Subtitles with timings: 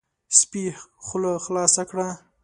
[0.37, 0.63] سپي
[1.05, 2.07] خوله خلاصه کړه،